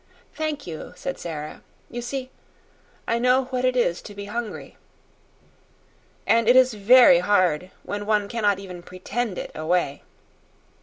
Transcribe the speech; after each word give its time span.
"Thank 0.33 0.65
you," 0.65 0.93
said 0.95 1.19
Sara. 1.19 1.61
"You 1.87 2.01
see, 2.01 2.31
I 3.07 3.19
know 3.19 3.43
what 3.51 3.63
it 3.63 3.75
is 3.77 4.01
to 4.01 4.15
be 4.15 4.25
hungry, 4.25 4.75
and 6.25 6.49
it 6.49 6.55
is 6.55 6.73
very 6.73 7.19
hard 7.19 7.69
when 7.83 8.07
one 8.07 8.27
cannot 8.27 8.57
even 8.57 8.81
PRETEND 8.81 9.37
it 9.37 9.51
away." 9.53 10.01